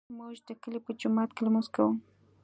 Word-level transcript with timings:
موږ 0.17 0.35
د 0.47 0.49
کلي 0.61 0.79
په 0.85 0.91
جومات 0.99 1.29
کې 1.35 1.41
لمونځ 1.45 1.67
کوو 1.75 1.93